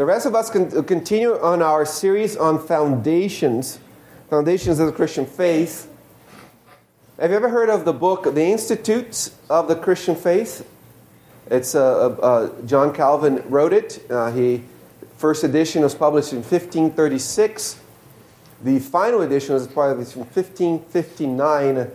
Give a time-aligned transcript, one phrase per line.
[0.00, 3.80] The rest of us can continue on our series on foundations,
[4.30, 5.92] foundations of the Christian faith.
[7.18, 10.66] Have you ever heard of the book, The Institutes of the Christian Faith?
[11.50, 14.10] It's uh, uh, John Calvin wrote it.
[14.10, 14.62] Uh, he
[15.18, 17.78] first edition was published in 1536.
[18.64, 21.90] The final edition was published in 1559.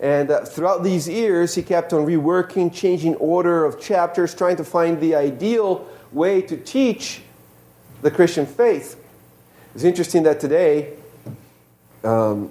[0.00, 4.64] And uh, throughout these years, he kept on reworking, changing order of chapters, trying to
[4.64, 7.22] find the ideal way to teach
[8.06, 8.96] the Christian faith.
[9.74, 10.94] It's interesting that today,
[12.04, 12.50] um,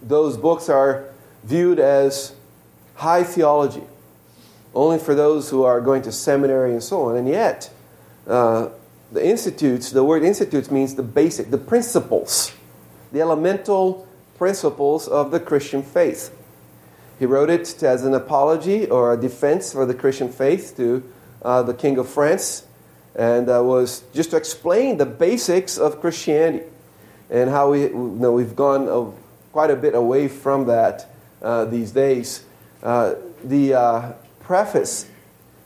[0.00, 1.08] those books are
[1.42, 2.36] viewed as
[2.94, 3.82] high theology,
[4.76, 7.16] only for those who are going to seminary and so on.
[7.16, 7.68] And yet,
[8.28, 8.68] uh,
[9.10, 12.52] the institutes, the word institutes means the basic, the principles,
[13.10, 14.06] the elemental
[14.38, 16.32] principles of the Christian faith.
[17.18, 21.02] He wrote it as an apology or a defense for the Christian faith to
[21.44, 22.68] uh, the King of France,
[23.14, 26.64] and uh, was just to explain the basics of Christianity
[27.30, 29.10] and how we, you know, we've gone uh,
[29.52, 31.08] quite a bit away from that
[31.42, 32.44] uh, these days.
[32.82, 35.08] Uh, the uh, preface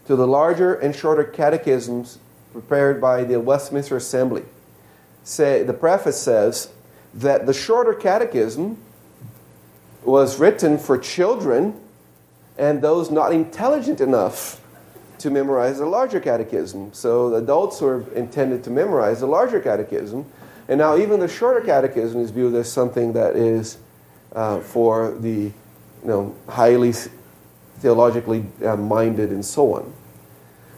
[0.07, 2.19] to the larger and shorter catechisms
[2.53, 4.45] prepared by the Westminster Assembly
[5.25, 6.71] say the preface says
[7.13, 8.79] that the shorter catechism
[10.05, 11.79] was written for children
[12.57, 14.61] and those not intelligent enough
[15.27, 16.93] to memorize the larger catechism.
[16.93, 20.25] So adults were intended to memorize the larger catechism.
[20.69, 23.79] And now even the shorter catechism is viewed as something that is
[24.37, 25.53] uh, for the you
[26.05, 26.93] know, highly
[27.79, 29.93] theologically uh, minded and so on.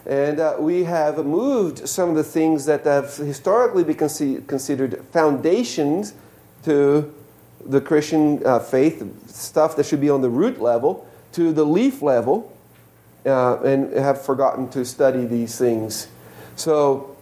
[0.07, 6.15] And uh, we have moved some of the things that have historically been considered foundations
[6.63, 7.13] to
[7.63, 12.01] the Christian uh, faith, stuff that should be on the root level, to the leaf
[12.01, 12.51] level,
[13.29, 16.07] uh, and have forgotten to study these things.
[16.55, 17.15] So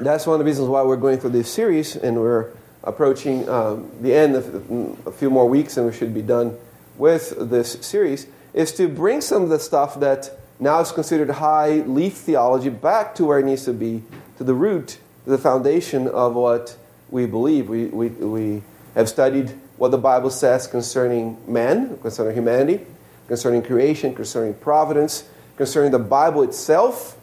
[0.00, 2.50] that's one of the reasons why we're going through this series, and we're
[2.82, 6.56] approaching um, the end of a few more weeks, and we should be done
[6.96, 11.80] with this series, is to bring some of the stuff that now is considered high
[11.80, 14.02] leaf theology back to where it needs to be,
[14.38, 16.76] to the root, to the foundation of what
[17.10, 17.68] we believe.
[17.68, 18.62] We, we, we
[18.94, 22.86] have studied what the Bible says concerning man, concerning humanity,
[23.28, 27.16] concerning creation, concerning providence, concerning the Bible itself.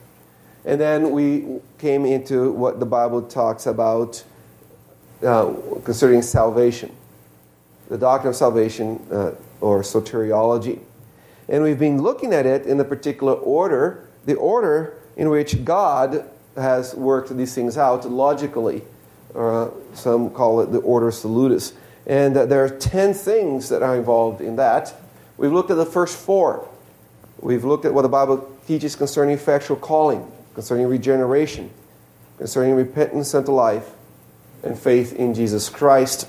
[0.66, 4.24] And then we came into what the Bible talks about
[5.24, 5.54] uh,
[5.84, 6.92] concerning salvation,
[7.90, 9.32] the doctrine of salvation uh,
[9.62, 10.80] or soteriology.
[11.50, 16.30] And we've been looking at it in a particular order, the order in which God
[16.56, 18.84] has worked these things out logically.
[19.36, 21.74] Uh, some call it the ordo salutis.
[22.06, 24.94] And uh, there are 10 things that are involved in that.
[25.38, 26.68] We've looked at the first four.
[27.40, 31.72] We've looked at what the Bible teaches concerning effectual calling, concerning regeneration,
[32.38, 33.90] concerning repentance unto life,
[34.64, 36.28] and faith in Jesus Christ.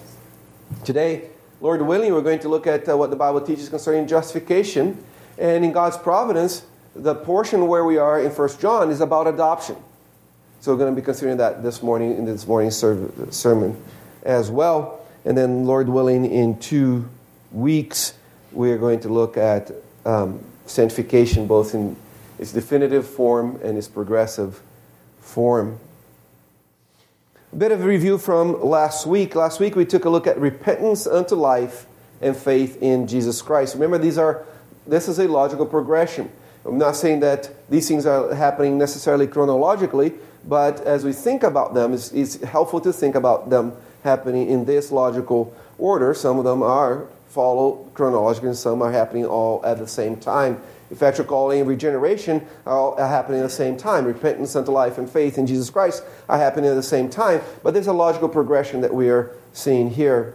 [0.84, 1.28] Today,
[1.60, 5.02] Lord willing, we're going to look at uh, what the Bible teaches concerning justification.
[5.38, 9.76] And in God's providence, the portion where we are in 1 John is about adoption.
[10.60, 13.82] So we're going to be considering that this morning in this morning's sermon
[14.22, 15.00] as well.
[15.24, 17.08] And then, Lord willing, in two
[17.52, 18.14] weeks,
[18.54, 19.70] we're going to look at
[20.04, 21.96] um, sanctification both in
[22.38, 24.60] its definitive form and its progressive
[25.20, 25.78] form.
[27.52, 29.34] A bit of a review from last week.
[29.34, 31.86] Last week we took a look at repentance unto life
[32.20, 33.74] and faith in Jesus Christ.
[33.74, 34.44] Remember, these are
[34.86, 36.30] this is a logical progression.
[36.64, 40.12] I'm not saying that these things are happening necessarily chronologically,
[40.46, 43.72] but as we think about them, it's, it's helpful to think about them
[44.02, 46.12] happening in this logical order.
[46.14, 50.62] Some of them are follow chronologically, and some are happening all at the same time.
[50.90, 54.04] Effectual calling and regeneration are happening at the same time.
[54.04, 57.40] Repentance unto life and faith in Jesus Christ are happening at the same time.
[57.64, 60.34] But there's a logical progression that we are seeing here.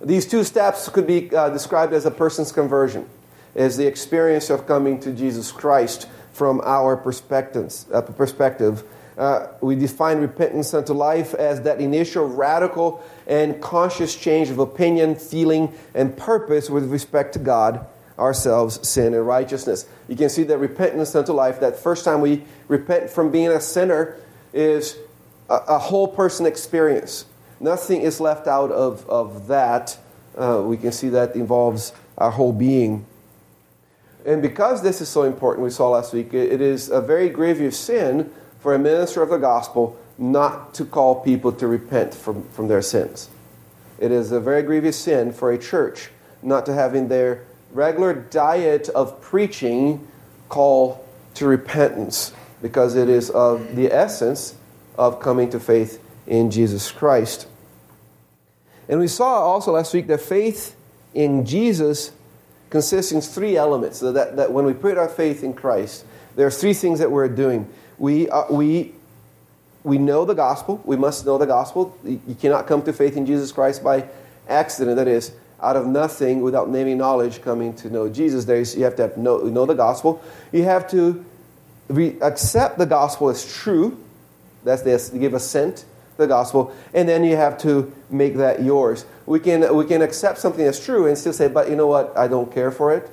[0.00, 3.06] These two steps could be uh, described as a person's conversion,
[3.54, 8.82] as the experience of coming to Jesus Christ from our perspectives, uh, perspective.
[9.18, 15.14] Uh, we define repentance unto life as that initial radical and conscious change of opinion,
[15.14, 17.86] feeling, and purpose with respect to God
[18.18, 19.86] ourselves, sin, and righteousness.
[20.08, 23.60] You can see that repentance unto life, that first time we repent from being a
[23.60, 24.16] sinner,
[24.52, 24.96] is
[25.48, 27.26] a, a whole person experience.
[27.60, 29.98] Nothing is left out of, of that.
[30.36, 33.04] Uh, we can see that involves our whole being.
[34.24, 37.28] And because this is so important, we saw last week, it, it is a very
[37.28, 38.32] grievous sin
[38.62, 42.82] for a minister of the gospel not to call people to repent from, from their
[42.82, 43.28] sins.
[43.98, 46.10] It is a very grievous sin for a church
[46.42, 50.06] not to have in their regular diet of preaching
[50.48, 51.04] call
[51.34, 54.54] to repentance because it is of the essence
[54.96, 57.48] of coming to faith in Jesus Christ.
[58.88, 60.76] And we saw also last week that faith
[61.14, 62.12] in Jesus
[62.70, 63.98] consists in three elements.
[63.98, 66.04] So that, that when we put our faith in Christ,
[66.36, 67.68] there are three things that we're doing.
[68.02, 68.94] We, uh, we,
[69.84, 70.82] we know the gospel.
[70.84, 71.96] We must know the gospel.
[72.02, 74.08] You cannot come to faith in Jesus Christ by
[74.48, 74.96] accident.
[74.96, 78.44] That is, out of nothing, without naming knowledge, coming to know Jesus.
[78.44, 80.20] There's, you have to have know, know the gospel.
[80.50, 81.24] You have to
[81.86, 83.96] re- accept the gospel as true.
[84.64, 85.12] That's this.
[85.14, 85.84] You give assent
[86.16, 89.06] the gospel, and then you have to make that yours.
[89.26, 92.18] We can, we can accept something as true and still say, but you know what,
[92.18, 93.08] I don't care for it.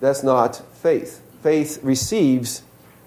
[0.00, 1.22] That's not faith.
[1.42, 2.62] Faith receives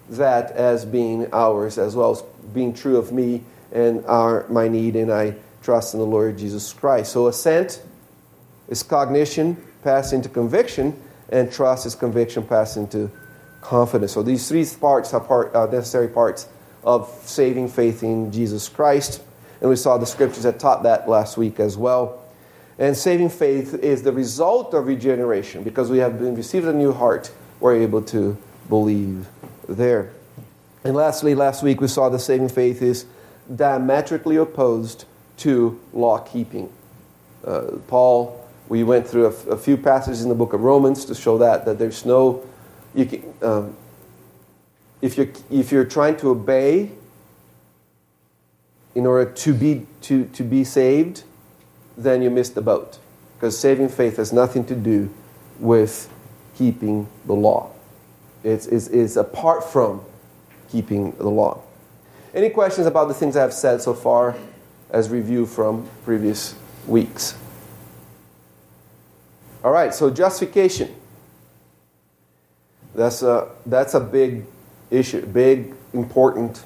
[0.10, 2.22] that as being ours, as well as
[2.54, 6.72] being true of me and our, my need, and I trust in the Lord Jesus
[6.74, 7.12] Christ.
[7.12, 7.82] So assent
[8.68, 13.12] is cognition passed into conviction, and trust is conviction passed into
[13.62, 14.14] confidence.
[14.14, 16.48] So these three parts are part, uh, necessary parts
[16.84, 19.22] of saving faith in Jesus Christ.
[19.62, 22.24] And we saw the scriptures that taught that last week as well.
[22.78, 26.92] And saving faith is the result of regeneration because we have been received a new
[26.92, 27.32] heart.
[27.60, 29.28] We're able to believe
[29.68, 30.12] there.
[30.84, 33.06] And lastly, last week we saw the saving faith is
[33.54, 35.06] diametrically opposed
[35.38, 36.72] to law keeping.
[37.46, 41.06] Uh, Paul, we went through a, f- a few passages in the book of Romans
[41.06, 42.46] to show that that there's no
[42.96, 43.76] you can, um,
[45.02, 46.92] if you're, if you're trying to obey
[48.96, 51.24] in order to be, to, to be saved,
[51.98, 53.00] then you miss the boat.
[53.36, 55.14] Because saving faith has nothing to do
[55.60, 56.10] with
[56.56, 57.72] keeping the law,
[58.44, 60.02] it's, it's, it's apart from
[60.70, 61.62] keeping the law.
[62.34, 64.36] Any questions about the things I have said so far
[64.90, 66.56] as review from previous
[66.88, 67.38] weeks?
[69.64, 70.94] All right, so justification.
[72.96, 74.46] That's a, that's a big
[74.92, 76.64] issue, big, important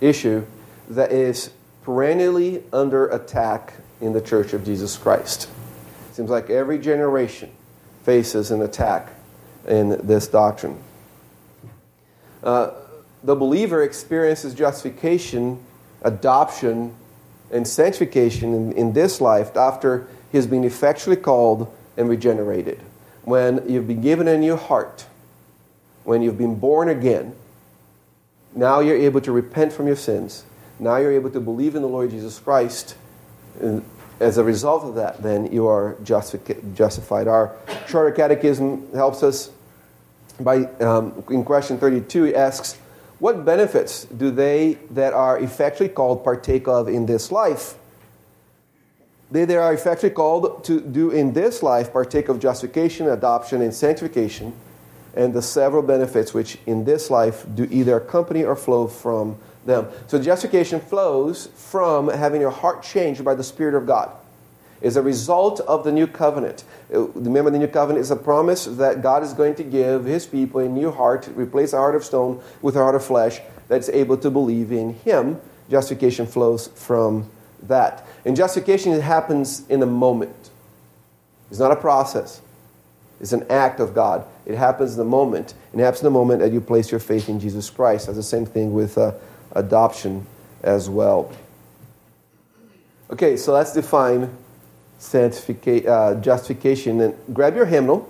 [0.00, 0.44] issue
[0.90, 1.50] that is
[1.82, 5.48] perennially under attack in the Church of Jesus Christ.
[6.12, 7.50] Seems like every generation
[8.04, 9.12] faces an attack
[9.66, 10.78] in this doctrine.
[12.42, 12.70] Uh,
[13.22, 15.62] the believer experiences justification,
[16.02, 16.94] adoption,
[17.50, 22.80] and sanctification in, in this life after he has been effectually called and regenerated.
[23.22, 25.06] When you've been given a new heart,
[26.04, 27.34] when you've been born again,
[28.54, 30.44] now you're able to repent from your sins.
[30.78, 32.96] Now you're able to believe in the Lord Jesus Christ.
[33.60, 33.84] And
[34.18, 37.28] as a result of that, then you are justified.
[37.28, 37.54] Our
[37.86, 39.50] Shorter Catechism helps us
[40.40, 42.78] by, um, in question 32, he asks,
[43.18, 47.74] What benefits do they that are effectually called partake of in this life?
[49.30, 53.72] They that are effectually called to do in this life partake of justification, adoption, and
[53.72, 54.52] sanctification
[55.14, 59.36] and the several benefits which in this life do either accompany or flow from
[59.66, 59.88] them.
[60.06, 64.10] So justification flows from having your heart changed by the Spirit of God.
[64.82, 66.64] Is a result of the new covenant.
[66.92, 70.26] Uh, remember, the new covenant is a promise that God is going to give His
[70.26, 73.90] people a new heart, replace a heart of stone with a heart of flesh that's
[73.90, 75.38] able to believe in Him.
[75.68, 77.28] Justification flows from
[77.64, 78.06] that.
[78.24, 80.50] And justification happens in a moment.
[81.50, 82.40] It's not a process.
[83.20, 84.26] It's an act of God.
[84.46, 85.54] It happens in the moment.
[85.74, 88.06] It happens in the moment that you place your faith in Jesus Christ.
[88.06, 89.12] That's the same thing with uh,
[89.52, 90.26] adoption
[90.62, 91.30] as well.
[93.10, 94.34] Okay, so let's define
[95.00, 97.00] sanctification, uh, justification.
[97.00, 98.08] And grab your hymnal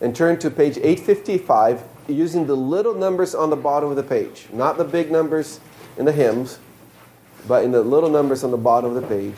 [0.00, 4.46] and turn to page 855 using the little numbers on the bottom of the page,
[4.52, 5.60] not the big numbers
[5.96, 6.58] in the hymns,
[7.48, 9.36] but in the little numbers on the bottom of the page.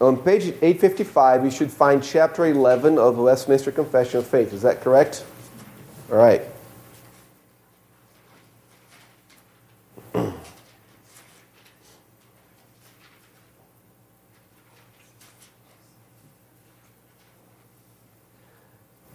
[0.00, 4.52] On page 855, you should find chapter 11 of the Westminster Confession of Faith.
[4.52, 5.24] Is that correct?
[6.10, 6.42] All right.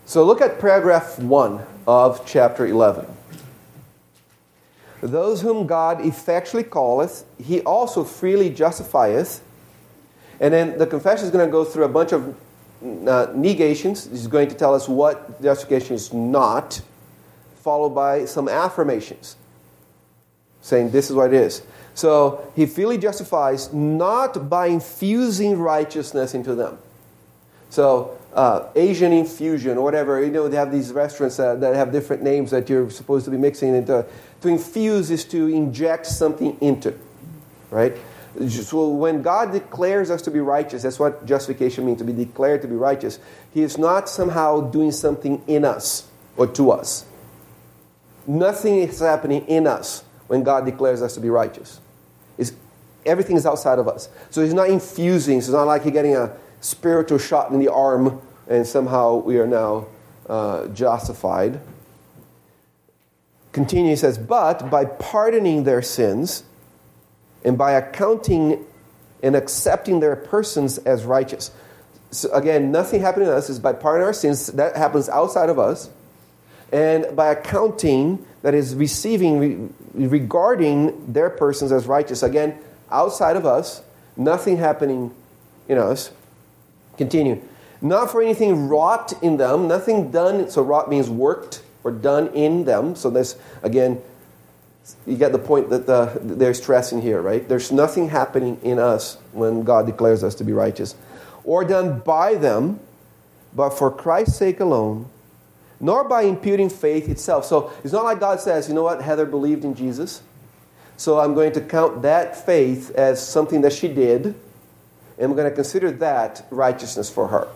[0.10, 3.06] So look at paragraph 1 of chapter 11.
[5.02, 9.44] Those whom God effectually calleth, he also freely justifieth
[10.40, 12.36] and then the confession is going to go through a bunch of
[12.82, 14.10] uh, negations.
[14.10, 16.82] He's going to tell us what justification is not,
[17.62, 19.36] followed by some affirmations,
[20.62, 21.62] saying this is what it is.
[21.94, 26.80] So he freely justifies not by infusing righteousness into them.
[27.70, 31.92] So uh, Asian infusion or whatever, you know, they have these restaurants that, that have
[31.92, 34.06] different names that you're supposed to be mixing into.
[34.42, 36.98] To infuse is to inject something into,
[37.72, 37.98] right?
[38.48, 42.62] So when God declares us to be righteous, that's what justification means to be declared
[42.62, 43.20] to be righteous.
[43.54, 46.08] He is not somehow doing something in us
[46.38, 47.06] or to us.
[48.28, 51.82] Nothing is happening in us when God declares us to be righteous.
[52.38, 52.54] It's,
[53.06, 54.08] everything is outside of us.
[54.30, 55.40] So He's not infusing.
[55.40, 59.48] It's not like you're getting a spiritual shot in the arm and somehow we are
[59.48, 59.88] now
[60.28, 61.60] uh, justified.
[63.52, 66.44] Continue, says, but by pardoning their sins
[67.44, 68.66] and by accounting
[69.24, 71.52] and accepting their persons as righteous.
[72.12, 75.60] So again, nothing happening to us is by pardoning our sins, that happens outside of
[75.60, 75.90] us,
[76.72, 82.24] and by accounting, that is receiving, regarding their persons as righteous.
[82.24, 82.58] Again,
[82.92, 83.82] outside of us,
[84.16, 85.14] nothing happening
[85.68, 86.12] in us.
[87.00, 87.42] Continue.
[87.82, 92.66] Not for anything wrought in them, nothing done, so wrought means worked or done in
[92.66, 92.94] them.
[92.94, 94.02] So this, again,
[95.08, 97.48] you get the point that the, they're stressing here, right?
[97.48, 100.94] There's nothing happening in us when God declares us to be righteous,
[101.46, 102.82] or done by them,
[103.56, 105.10] but for Christ's sake alone,
[105.80, 107.46] nor by imputing faith itself.
[107.46, 110.22] So it's not like God says, you know what, Heather believed in Jesus,
[110.98, 114.36] so I'm going to count that faith as something that she did,
[115.20, 117.48] and I'm going to consider that righteousness for her.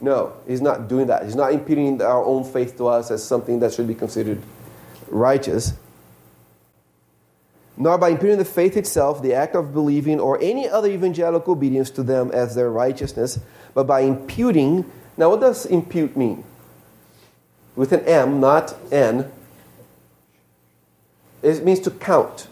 [0.00, 1.24] No, he's not doing that.
[1.24, 4.42] He's not imputing our own faith to us as something that should be considered
[5.08, 5.74] righteous.
[7.76, 11.88] Nor by imputing the faith itself, the act of believing, or any other evangelical obedience
[11.90, 13.38] to them as their righteousness,
[13.74, 14.90] but by imputing.
[15.16, 16.42] Now, what does impute mean?
[17.76, 19.30] With an M, not N.
[21.42, 22.48] It means to count,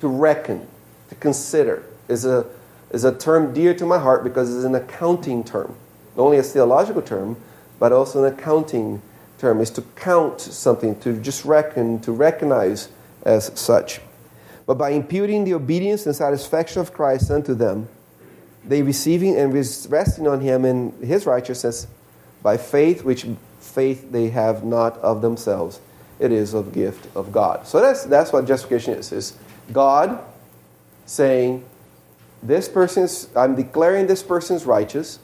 [0.00, 0.66] to reckon,
[1.10, 1.84] to consider.
[2.08, 2.46] Is a,
[2.92, 5.74] is a term dear to my heart because it's an accounting term
[6.16, 7.36] not only a theological term,
[7.78, 9.02] but also an accounting
[9.38, 12.88] term, is to count something, to just reckon, to recognize
[13.24, 14.00] as such.
[14.66, 17.88] But by imputing the obedience and satisfaction of Christ unto them,
[18.64, 21.88] they receiving and resting on him in his righteousness
[22.42, 23.26] by faith, which
[23.58, 25.80] faith they have not of themselves.
[26.20, 27.66] It is of gift of God.
[27.66, 29.10] So that's, that's what justification is.
[29.10, 29.36] Is
[29.72, 30.22] God
[31.06, 31.64] saying,
[32.42, 35.18] this person's, I'm declaring this person's righteous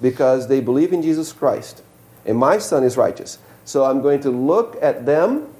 [0.00, 1.82] because they believe in Jesus Christ.
[2.24, 3.38] And my son is righteous.
[3.64, 5.52] So I'm going to look at them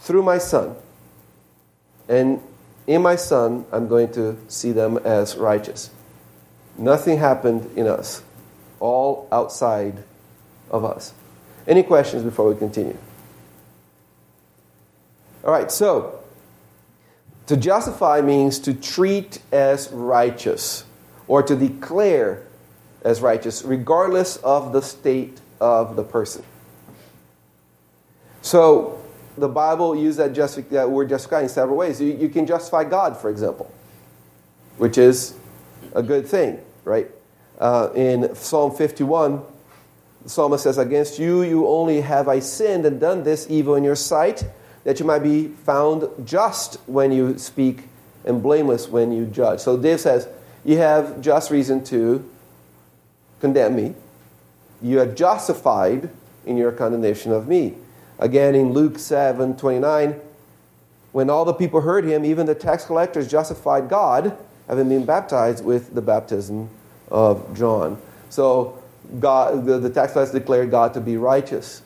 [0.00, 0.76] through my son.
[2.08, 2.42] And
[2.86, 5.90] in my son, I'm going to see them as righteous.
[6.76, 8.22] Nothing happened in us,
[8.80, 10.04] all outside
[10.70, 11.12] of us.
[11.66, 12.96] Any questions before we continue?
[15.44, 16.17] All right, so
[17.48, 20.84] to justify means to treat as righteous
[21.26, 22.46] or to declare
[23.02, 26.44] as righteous, regardless of the state of the person.
[28.42, 29.02] So,
[29.36, 32.00] the Bible uses that, justify, that word justify in several ways.
[32.00, 33.72] You, you, can justify God, for example,
[34.76, 35.34] which is
[35.94, 37.08] a good thing, right?
[37.58, 39.42] Uh, in Psalm 51,
[40.22, 43.84] the psalmist says, Against you, you only have I sinned and done this evil in
[43.84, 44.44] your sight,
[44.84, 47.88] that you might be found just when you speak
[48.24, 49.60] and blameless when you judge.
[49.60, 50.28] So Dave says,
[50.64, 52.28] You have just reason to
[53.40, 53.94] condemn me.
[54.82, 56.10] You are justified
[56.46, 57.74] in your condemnation of me.
[58.18, 60.20] Again, in Luke 7 29,
[61.12, 64.36] when all the people heard him, even the tax collectors justified God,
[64.68, 66.68] having been baptized with the baptism
[67.10, 68.00] of John.
[68.28, 68.82] So,
[69.18, 71.82] God, the, the tax collectors declared God to be righteous,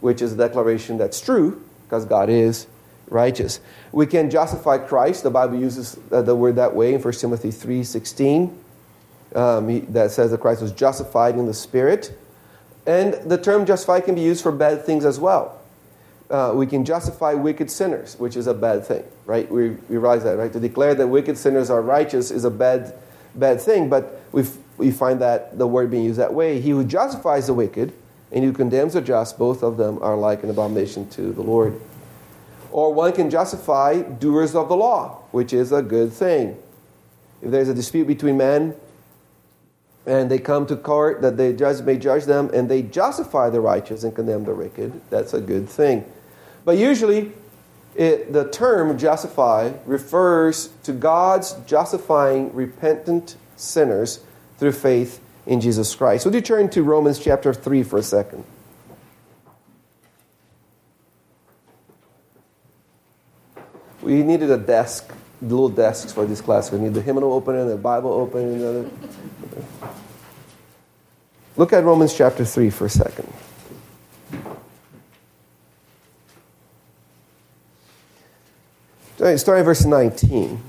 [0.00, 2.68] which is a declaration that's true because God is
[3.08, 3.60] righteous.
[3.92, 5.24] We can justify Christ.
[5.24, 8.50] The Bible uses the word that way in 1 Timothy 3.16
[9.36, 12.16] um, that says that Christ was justified in the Spirit.
[12.86, 15.60] And the term justified can be used for bad things as well.
[16.30, 19.50] Uh, we can justify wicked sinners, which is a bad thing, right?
[19.50, 20.50] We, we realize that, right?
[20.50, 22.94] To declare that wicked sinners are righteous is a bad,
[23.34, 24.44] bad thing, but we
[24.78, 26.58] we find that the word being used that way.
[26.58, 27.92] He who justifies the wicked
[28.32, 31.78] and who condemns the just, both of them are like an abomination to the Lord.
[32.70, 36.56] Or one can justify doers of the law, which is a good thing.
[37.42, 38.74] If there's a dispute between men
[40.06, 43.60] and they come to court that the judge may judge them and they justify the
[43.60, 46.04] righteous and condemn the wicked, that's a good thing.
[46.64, 47.32] But usually,
[47.94, 54.24] it, the term justify refers to God's justifying repentant sinners
[54.58, 56.24] through faith in Jesus Christ.
[56.24, 58.44] Would you turn to Romans chapter 3 for a second?
[64.02, 66.72] We needed a desk, little desks for this class.
[66.72, 68.62] We need the hymnal open and the Bible open.
[68.62, 68.90] And
[71.56, 73.32] Look at Romans chapter 3 for a second.
[79.36, 80.60] Starting verse 19.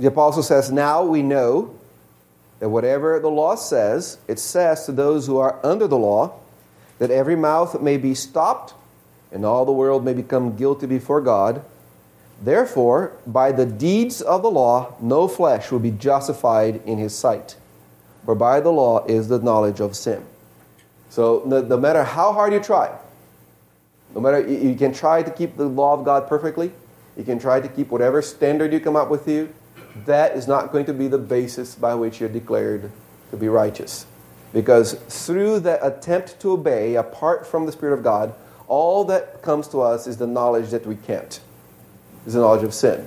[0.00, 1.74] The apostle says, Now we know
[2.58, 6.40] that whatever the law says, it says to those who are under the law,
[6.98, 8.72] that every mouth may be stopped
[9.30, 11.62] and all the world may become guilty before God.
[12.40, 17.56] Therefore, by the deeds of the law, no flesh will be justified in his sight.
[18.24, 20.24] For by the law is the knowledge of sin.
[21.10, 22.96] So, no, no matter how hard you try,
[24.14, 26.72] no matter you can try to keep the law of God perfectly,
[27.18, 29.52] you can try to keep whatever standard you come up with you,
[30.06, 32.90] that is not going to be the basis by which you're declared
[33.30, 34.06] to be righteous.
[34.52, 38.34] Because through the attempt to obey apart from the Spirit of God,
[38.66, 41.40] all that comes to us is the knowledge that we can't,
[42.26, 43.06] is the knowledge of sin.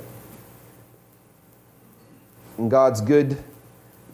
[2.57, 3.37] In God's good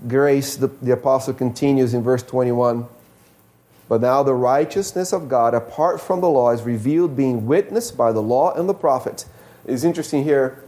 [0.07, 2.87] grace, the, the apostle continues in verse 21
[3.87, 8.11] But now the righteousness of God apart from the law is revealed, being witnessed by
[8.11, 9.25] the law and the prophets.
[9.65, 10.63] It's interesting here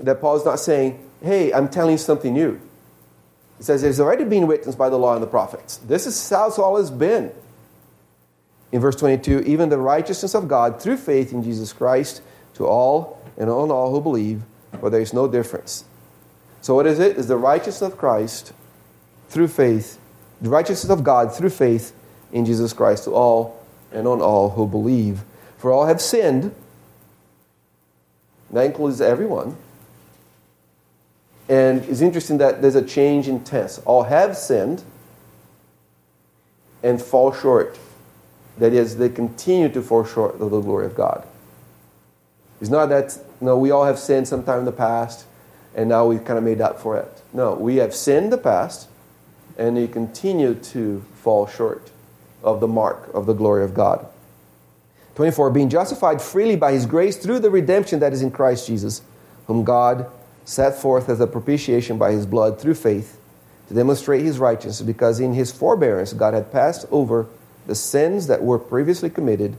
[0.00, 2.60] that Paul is not saying, Hey, I'm telling you something new.
[3.58, 5.76] He says it's already been witnessed by the law and the prophets.
[5.78, 7.32] This is how it's always been.
[8.72, 12.22] In verse 22, even the righteousness of God through faith in Jesus Christ
[12.54, 14.42] to all and on all who believe,
[14.80, 15.84] for there is no difference.
[16.60, 17.16] So, what is it?
[17.16, 18.52] Is the righteousness of Christ
[19.28, 19.98] through faith,
[20.40, 21.92] the righteousness of God through faith
[22.32, 25.22] in Jesus Christ to all and on all who believe.
[25.58, 26.54] For all have sinned.
[28.50, 29.56] That includes everyone.
[31.48, 33.78] And it's interesting that there's a change in tense.
[33.84, 34.82] All have sinned
[36.82, 37.78] and fall short
[38.58, 41.26] that is, they continue to fall short of the glory of God.
[42.60, 45.26] It's not that, no, we all have sinned sometime in the past
[45.74, 47.22] and now we've kind of made up for it.
[47.32, 48.88] No, we have sinned in the past
[49.58, 51.90] and we continue to fall short
[52.42, 54.06] of the mark of the glory of God.
[55.14, 59.02] 24, being justified freely by his grace through the redemption that is in Christ Jesus,
[59.46, 60.10] whom God
[60.44, 63.18] set forth as a propitiation by his blood through faith
[63.68, 67.26] to demonstrate his righteousness, because in his forbearance God had passed over
[67.66, 69.56] the sins that were previously committed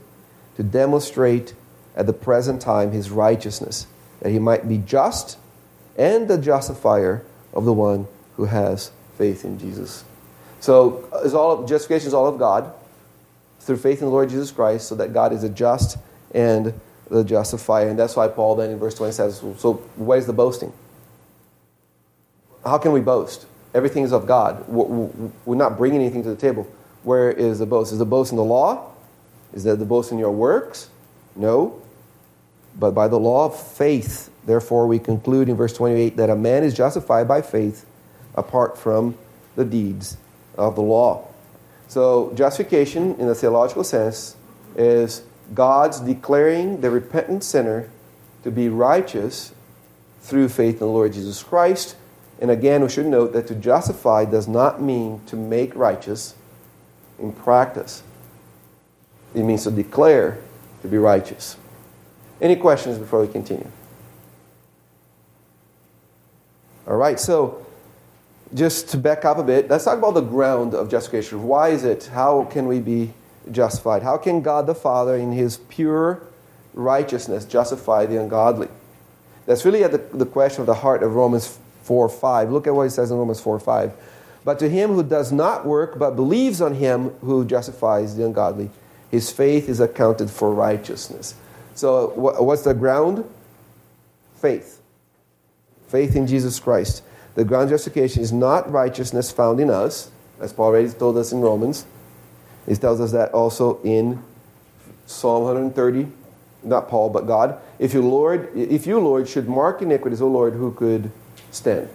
[0.56, 1.54] to demonstrate
[1.96, 3.86] at the present time his righteousness,
[4.20, 5.38] that he might be just
[5.96, 10.04] and the justifier of the one who has faith in Jesus.
[10.60, 12.72] So uh, is all of, justification is all of God
[13.60, 15.98] through faith in the Lord Jesus Christ, so that God is a just
[16.32, 16.78] and
[17.10, 17.88] the justifier.
[17.88, 20.72] And that's why Paul then in verse 20 says, So what is the boasting?
[22.64, 23.46] How can we boast?
[23.74, 24.66] Everything is of God.
[24.68, 26.66] We're not bringing anything to the table.
[27.02, 27.92] Where is the boast?
[27.92, 28.92] Is the boast in the law?
[29.52, 30.88] Is that the boast in your works?
[31.36, 31.82] No.
[32.78, 36.64] But by the law of faith, therefore, we conclude in verse 28 that a man
[36.64, 37.84] is justified by faith
[38.34, 39.16] apart from
[39.54, 40.16] the deeds
[40.56, 41.28] of the law.
[41.86, 44.36] So, justification, in the theological sense,
[44.76, 47.90] is God's declaring the repentant sinner
[48.42, 49.52] to be righteous
[50.20, 51.96] through faith in the Lord Jesus Christ.
[52.40, 56.34] And again, we should note that to justify does not mean to make righteous
[57.18, 58.02] in practice.
[59.34, 60.38] It means to declare
[60.82, 61.56] to be righteous.
[62.40, 63.70] Any questions before we continue?
[66.86, 67.64] All right, so
[68.52, 71.44] just to back up a bit, let's talk about the ground of justification.
[71.44, 72.10] Why is it?
[72.12, 73.12] How can we be
[73.50, 74.02] justified?
[74.02, 76.22] How can God the Father, in His pure
[76.72, 78.68] righteousness, justify the ungodly?
[79.46, 82.50] That's really at the, the question of the heart of Romans 4 5.
[82.50, 83.92] Look at what it says in Romans 4 5.
[84.44, 88.70] But to him who does not work, but believes on him who justifies the ungodly,
[89.10, 91.34] his faith is accounted for righteousness.
[91.74, 93.24] So, what's the ground?
[94.36, 94.80] Faith.
[95.88, 97.02] Faith in Jesus Christ.
[97.34, 101.40] The ground justification is not righteousness found in us, as Paul already told us in
[101.40, 101.86] Romans.
[102.66, 104.22] He tells us that also in
[105.06, 106.08] Psalm 130,
[106.62, 107.58] not Paul, but God.
[107.78, 111.10] If you, Lord, if you, Lord, should mark iniquities, O Lord, who could
[111.50, 111.88] stand?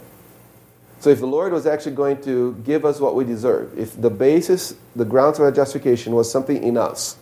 [0.99, 4.09] So if the Lord was actually going to give us what we deserve, if the
[4.09, 7.17] basis, the grounds of our justification was something in us,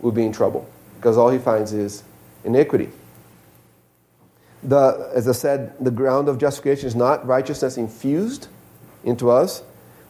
[0.00, 2.02] we'd be in trouble because all he finds is
[2.44, 2.90] iniquity.
[4.62, 8.48] The, as I said, the ground of justification is not righteousness infused
[9.04, 9.62] into us.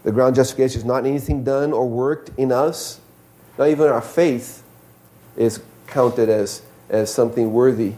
[0.06, 3.00] The ground of justification is not anything done or worked in us.
[3.58, 4.62] Not even our faith
[5.36, 7.94] is counted as, as something worthy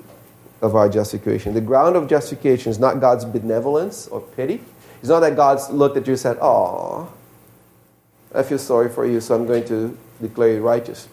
[0.62, 1.52] of our justification.
[1.52, 4.62] The ground of justification is not God's benevolence or pity.
[5.00, 7.12] It's not that God's looked at you and said, Oh,
[8.34, 11.10] I feel sorry for you, so I'm going to declare you righteous.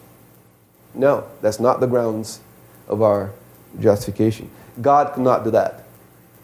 [0.93, 2.39] No, that's not the grounds
[2.87, 3.33] of our
[3.81, 4.49] justification.
[4.81, 5.83] God cannot do that.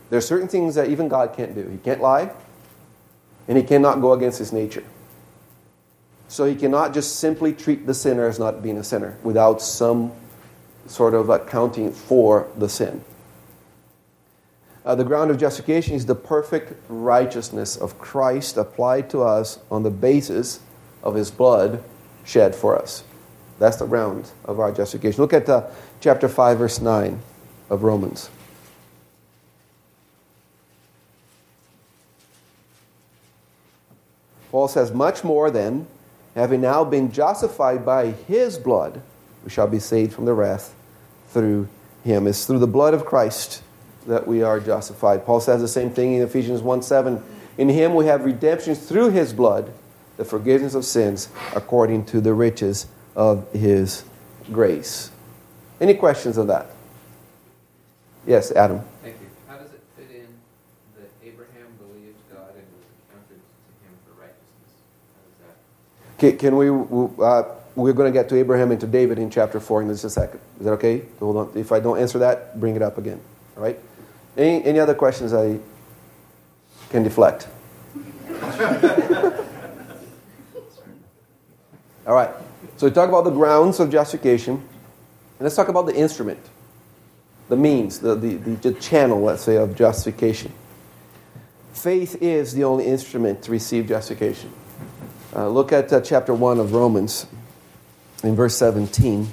[0.09, 1.69] There are certain things that even God can't do.
[1.69, 2.31] He can't lie,
[3.47, 4.84] and he cannot go against his nature.
[6.27, 10.13] So he cannot just simply treat the sinner as not being a sinner without some
[10.88, 13.04] sort of accounting for the sin.
[14.84, 19.84] Uh, the ground of justification is the perfect righteousness of Christ applied to us on
[19.84, 20.60] the basis
[21.04, 21.84] of his blood
[22.23, 23.04] shed for us.
[23.60, 25.21] That's the ground of our justification.
[25.21, 25.67] Look at uh,
[25.99, 27.19] chapter 5, verse 9
[27.69, 28.30] of Romans.
[34.51, 35.87] Paul says, Much more then,
[36.35, 39.01] having now been justified by his blood,
[39.43, 40.75] we shall be saved from the wrath
[41.29, 41.67] through
[42.03, 42.27] him.
[42.27, 43.63] It's through the blood of Christ
[44.07, 45.25] that we are justified.
[45.25, 47.23] Paul says the same thing in Ephesians 1 7.
[47.57, 49.73] In him we have redemption through his blood,
[50.17, 54.03] the forgiveness of sins, according to the riches of his
[54.51, 55.11] grace.
[55.79, 56.67] Any questions on that?
[58.25, 58.81] Yes, Adam.
[59.01, 59.27] Thank you.
[59.47, 60.27] How does it fit in
[60.95, 64.77] that Abraham believed God and was accounted to him for righteousness?
[65.15, 66.11] How does that?
[66.21, 66.69] Can, can we?
[66.69, 70.03] Uh, we're going to get to Abraham and to David in chapter four in just
[70.03, 70.39] a second.
[70.60, 71.01] Is that okay?
[71.19, 71.51] Hold on.
[71.55, 73.19] If I don't answer that, bring it up again.
[73.57, 73.79] All right.
[74.38, 75.57] Any any other questions I
[76.91, 77.47] can deflect?
[82.05, 82.29] All right.
[82.77, 84.63] So we talk about the grounds of justification, and
[85.39, 86.39] let's talk about the instrument,
[87.49, 90.51] the means, the, the, the, the channel, let's say, of justification.
[91.73, 94.53] Faith is the only instrument to receive justification.
[95.34, 97.26] Uh, look at uh, chapter 1 of Romans
[98.22, 99.32] in verse 17.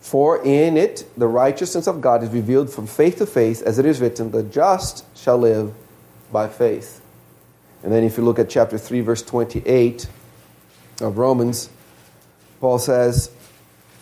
[0.00, 3.86] For in it the righteousness of God is revealed from faith to faith, as it
[3.86, 5.72] is written, the just shall live
[6.32, 7.00] by faith.
[7.84, 10.08] And then if you look at chapter 3, verse 28
[11.00, 11.70] of Romans,
[12.60, 13.30] Paul says,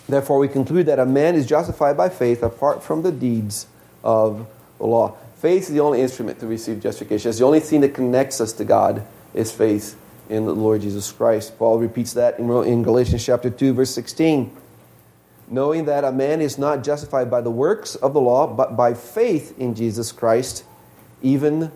[0.09, 3.67] Therefore we conclude that a man is justified by faith apart from the deeds
[4.03, 5.17] of the law.
[5.41, 7.31] Faith is the only instrument to receive justification.
[7.31, 9.99] It's the only thing that connects us to God is faith
[10.29, 11.57] in the Lord Jesus Christ.
[11.59, 14.55] Paul repeats that in, Galatians chapter 2, verse 16.
[15.49, 18.93] Knowing that a man is not justified by the works of the law, but by
[18.93, 20.65] faith in Jesus Christ,
[21.23, 21.73] even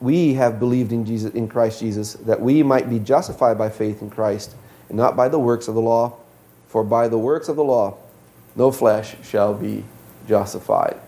[0.00, 4.02] we have believed in Jesus in Christ Jesus, that we might be justified by faith
[4.02, 4.56] in Christ,
[4.88, 6.16] and not by the works of the law.
[6.66, 7.98] For by the works of the law,
[8.56, 9.84] no flesh shall be
[10.26, 11.00] justified.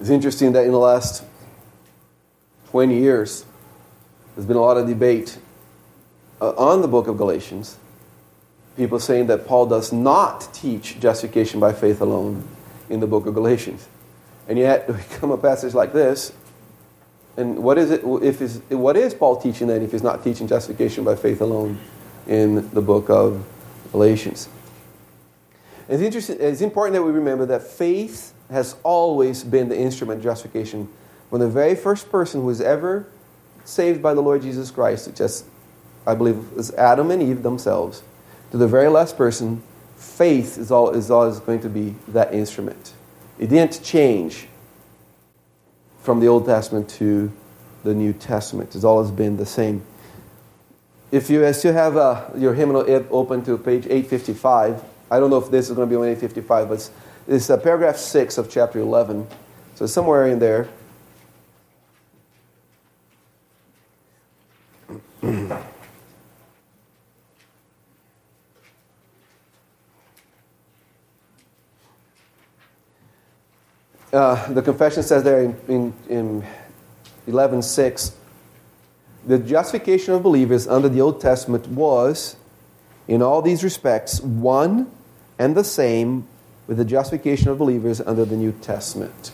[0.00, 1.24] It's interesting that in the last
[2.70, 3.44] 20 years,
[4.34, 5.38] there's been a lot of debate
[6.40, 7.76] uh, on the book of Galatians.
[8.76, 12.48] People saying that Paul does not teach justification by faith alone
[12.88, 13.86] in the book of Galatians.
[14.48, 16.32] And yet, we come a passage like this,
[17.36, 18.02] and what is it?
[18.22, 19.82] If is what is Paul teaching then?
[19.82, 21.78] If he's not teaching justification by faith alone
[22.26, 23.44] in the book of
[23.90, 24.48] Galatians,
[25.88, 26.36] it's interesting.
[26.40, 30.88] It's important that we remember that faith has always been the instrument of justification.
[31.30, 33.06] When the very first person who was ever
[33.64, 35.46] saved by the Lord Jesus Christ, just
[36.06, 38.02] I believe was Adam and Eve themselves,
[38.50, 39.62] to the very last person,
[39.96, 42.92] faith is all is always going to be that instrument.
[43.38, 44.48] It didn't change
[46.02, 47.32] from the Old Testament to
[47.84, 48.74] the New Testament.
[48.74, 49.84] It's always been the same.
[51.10, 55.50] If you still have uh, your hymnal open to page 855, I don't know if
[55.50, 56.90] this is going to be on 855, but
[57.26, 59.26] it's, uh, paragraph 6 of chapter 11.
[59.74, 60.68] So somewhere in there.
[74.12, 76.46] Uh, the confession says there in, in, in
[77.26, 78.12] 11.6,
[79.26, 82.36] the justification of believers under the Old Testament was,
[83.08, 84.90] in all these respects, one
[85.38, 86.28] and the same
[86.66, 89.32] with the justification of believers under the New Testament.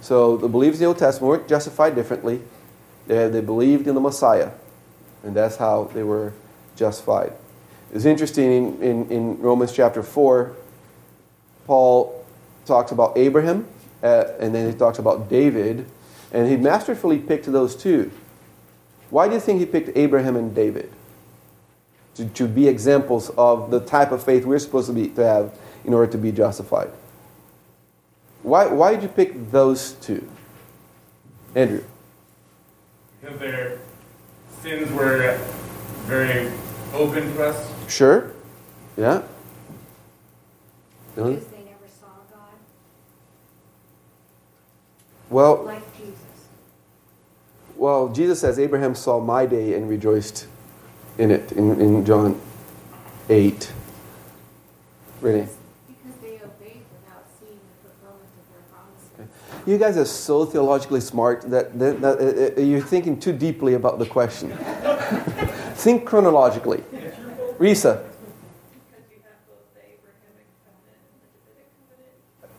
[0.00, 2.42] So the believers in the Old Testament weren't justified differently.
[3.06, 4.50] They, they believed in the Messiah,
[5.22, 6.32] and that's how they were
[6.76, 7.32] justified.
[7.92, 10.56] It's interesting in, in, in Romans chapter 4,
[11.66, 12.24] Paul
[12.64, 13.66] talks about Abraham
[14.02, 15.86] uh, and then he talks about David,
[16.32, 18.10] and he masterfully picked those two.
[19.10, 20.90] Why do you think he picked Abraham and David?
[22.16, 25.58] To, to be examples of the type of faith we're supposed to, be, to have
[25.84, 26.90] in order to be justified.
[28.42, 30.28] Why, why did you pick those two?
[31.54, 31.84] Andrew.
[33.20, 33.78] Because their
[34.62, 35.38] sins were
[36.06, 36.50] very
[36.92, 37.72] open to us.
[37.88, 38.32] Sure.
[38.96, 39.22] Yeah.
[41.16, 41.34] Dylan?
[41.34, 42.54] Because they never saw God
[45.30, 46.14] Well, like Jesus.
[47.76, 50.46] well, Jesus says, Abraham saw my day and rejoiced
[51.18, 52.40] in it in, in John
[53.28, 53.72] 8.
[55.20, 55.48] Renee.
[55.86, 59.30] Because they obeyed without seeing the fulfillment of their promises.
[59.64, 63.74] You guys are so theologically smart that, that, that uh, uh, you're thinking too deeply
[63.74, 64.50] about the question.
[65.74, 66.82] Think chronologically.
[67.58, 68.04] Risa.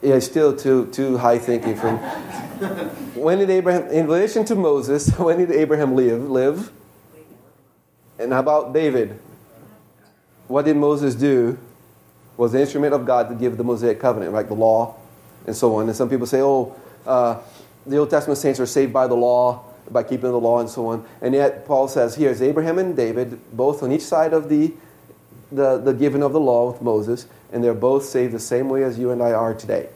[0.01, 1.97] Yeah, still too too high thinking from.
[3.15, 6.29] when did Abraham, in relation to Moses, when did Abraham live?
[6.29, 6.71] Live.
[8.19, 9.19] And how about David?
[10.47, 11.57] What did Moses do?
[12.35, 14.95] Was the instrument of God to give the Mosaic covenant, like the law,
[15.45, 15.87] and so on.
[15.87, 17.39] And some people say, oh, uh,
[17.85, 20.87] the Old Testament saints are saved by the law, by keeping the law, and so
[20.87, 21.05] on.
[21.21, 24.73] And yet Paul says, here's Abraham and David, both on each side of the
[25.53, 28.83] the, the giving of the law with Moses, and they're both saved the same way
[28.83, 29.89] as you and I are today.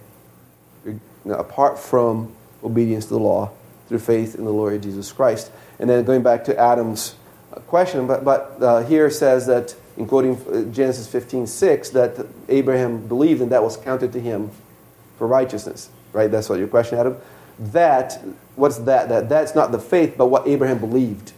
[1.26, 3.52] apart from obedience to the law
[3.89, 5.52] through faith in the Lord Jesus Christ.
[5.80, 7.15] And then going back to Adam's
[7.52, 12.26] uh, question, but, but uh, here says that, in quoting uh, Genesis 15 6, that
[12.50, 14.52] Abraham believed and that was counted to him
[15.17, 15.89] for righteousness.
[16.13, 16.30] Right?
[16.30, 17.17] That's what your question, Adam.
[17.60, 18.24] That,
[18.56, 19.10] what's that?
[19.10, 19.30] that?
[19.30, 21.34] That's not the faith, but what Abraham believed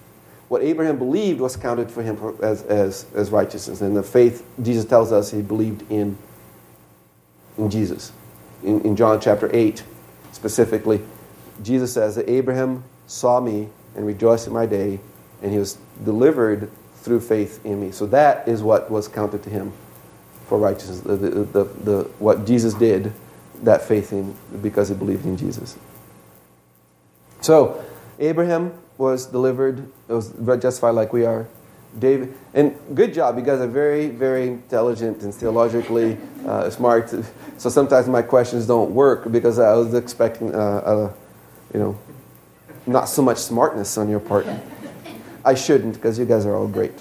[0.50, 3.82] what Abraham believed was counted for him as, as, as righteousness.
[3.82, 6.18] And the faith, Jesus tells us he believed in,
[7.58, 8.12] in Jesus.
[8.64, 9.84] In, in John chapter 8,
[10.32, 11.02] specifically,
[11.62, 15.00] Jesus says that Abraham saw me and rejoiced in my day,
[15.44, 17.92] and he was delivered through faith in me.
[17.92, 19.72] So that is what was counted to him
[20.48, 21.02] for righteousness.
[21.02, 23.14] The, the, the, the, what Jesus did,
[23.64, 25.78] that faith in, because he believed in Jesus.
[27.42, 27.84] So,
[28.20, 31.48] Abraham was delivered, was justified like we are.
[31.98, 33.38] David, and good job.
[33.38, 37.10] You guys are very, very intelligent and theologically uh, smart.
[37.58, 41.14] So sometimes my questions don't work because I was expecting, uh, uh,
[41.74, 42.00] you know,
[42.86, 44.46] not so much smartness on your part.
[45.44, 46.94] I shouldn't because you guys are all great.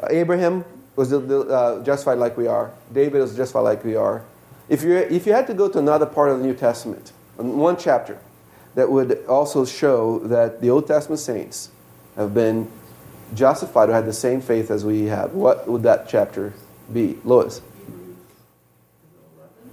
[0.00, 2.72] Uh, Abraham was uh, justified like we are.
[2.92, 4.22] David was justified like we are.
[4.68, 7.76] If you if you had to go to another part of the New Testament, one
[7.76, 8.18] chapter,
[8.74, 11.70] that would also show that the Old Testament saints
[12.16, 12.70] have been
[13.34, 15.32] justified or had the same faith as we have.
[15.32, 16.54] What would that chapter
[16.92, 17.18] be?
[17.24, 17.60] Lois?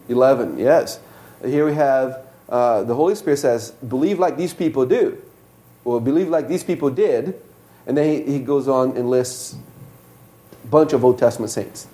[0.09, 0.99] 11, yes.
[1.43, 5.21] Here we have uh, the Holy Spirit says, believe like these people do.
[5.85, 7.41] Or believe like these people did.
[7.87, 9.55] And then he, he goes on and lists
[10.63, 11.87] a bunch of Old Testament saints,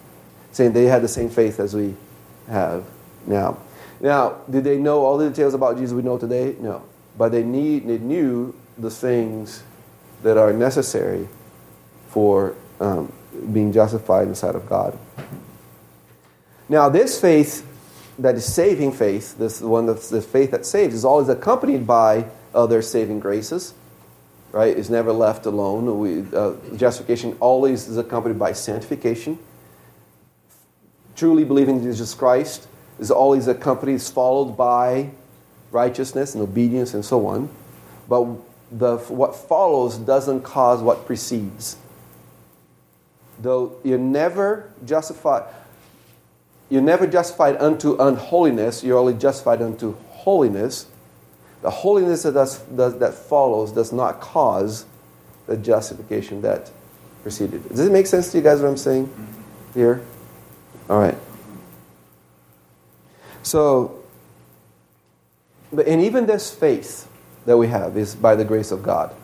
[0.52, 1.96] saying they had the same faith as we
[2.48, 2.86] have
[3.26, 3.58] now.
[4.00, 6.56] Now, did they know all the details about Jesus we know today?
[6.60, 6.84] No
[7.18, 9.64] but they, need, they knew the things
[10.24, 11.28] that are necessary
[12.10, 13.12] for um,
[13.52, 14.98] being justified in the sight of God.
[16.70, 17.66] Now, this faith
[18.20, 22.26] that is saving faith, this one that's the faith that saves, is always accompanied by
[22.54, 23.74] other saving graces.
[24.52, 24.76] Right?
[24.76, 26.00] Is never left alone.
[26.00, 29.38] We, uh, justification always is accompanied by sanctification.
[31.18, 32.68] Truly believing in Jesus Christ
[33.00, 35.10] is always accompanied, is followed by
[35.72, 37.50] righteousness and obedience and so on.
[38.08, 38.26] But
[38.72, 41.78] the, what follows doesn't cause what precedes.
[43.40, 45.44] Though you're never justified,
[46.70, 50.86] you're never justified unto unholiness, you're only justified unto holiness.
[51.64, 54.86] The holiness that, does, does, that follows does not cause
[55.48, 56.70] the justification that
[57.24, 57.68] preceded.
[57.70, 59.12] Does it make sense to you guys what I'm saying
[59.74, 60.06] here?
[60.89, 61.17] All right.
[63.43, 64.04] So,
[65.71, 67.08] but, and even this faith
[67.45, 69.15] that we have is by the grace of God.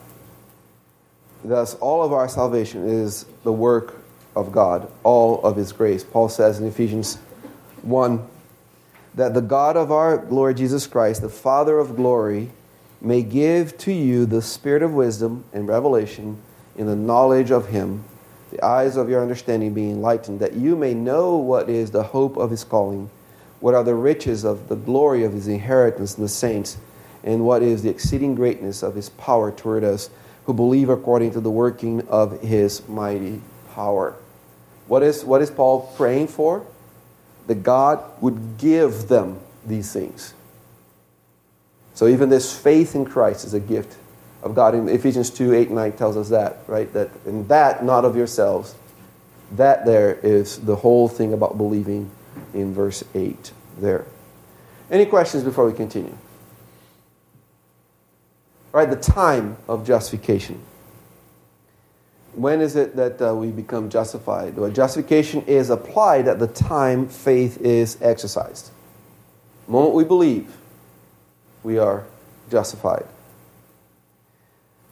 [1.43, 4.01] Thus, all of our salvation is the work
[4.35, 6.03] of God, all of His grace.
[6.03, 7.15] Paul says in Ephesians
[7.81, 8.25] 1
[9.15, 12.49] that the God of our Lord Jesus Christ, the Father of glory,
[13.01, 16.41] may give to you the spirit of wisdom and revelation
[16.77, 18.05] in the knowledge of Him,
[18.53, 22.37] the eyes of your understanding be enlightened, that you may know what is the hope
[22.37, 23.09] of His calling
[23.63, 26.75] what are the riches of the glory of his inheritance in the saints?
[27.23, 30.09] And what is the exceeding greatness of his power toward us
[30.43, 33.41] who believe according to the working of his mighty
[33.73, 34.15] power?
[34.87, 36.67] What is, what is Paul praying for?
[37.47, 40.33] That God would give them these things.
[41.93, 43.95] So even this faith in Christ is a gift
[44.43, 44.75] of God.
[44.75, 46.91] In Ephesians 2 8 and 9 tells us that, right?
[46.93, 48.75] That in that, not of yourselves.
[49.53, 52.09] That there is the whole thing about believing
[52.53, 54.05] in verse 8 there.
[54.89, 56.15] Any questions before we continue?
[58.73, 60.59] All right, the time of justification.
[62.33, 64.55] When is it that uh, we become justified?
[64.57, 68.71] Well, justification is applied at the time faith is exercised.
[69.67, 70.57] The moment we believe,
[71.61, 72.05] we are
[72.49, 73.05] justified.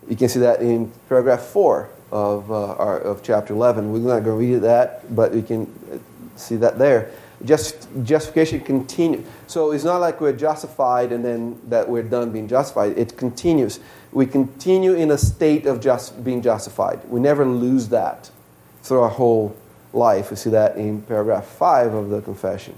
[0.09, 3.91] You can see that in paragraph 4 of, uh, our, of chapter 11.
[3.91, 6.01] We're not going to read that, but you can
[6.35, 7.11] see that there.
[7.45, 9.25] Just, justification continues.
[9.47, 12.97] So it's not like we're justified and then that we're done being justified.
[12.97, 13.79] It continues.
[14.11, 17.03] We continue in a state of just being justified.
[17.09, 18.29] We never lose that
[18.83, 19.55] through our whole
[19.93, 20.29] life.
[20.29, 22.75] We see that in paragraph 5 of the confession.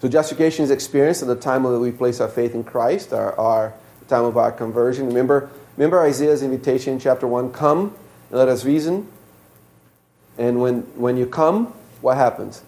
[0.00, 3.38] So justification is experienced at the time that we place our faith in Christ, our,
[3.38, 3.74] our
[4.08, 5.06] time of our conversion.
[5.06, 7.94] Remember, remember Isaiah's invitation in chapter 1 Come
[8.30, 9.08] and let us reason.
[10.38, 11.66] And when, when you come,
[12.00, 12.62] what happens?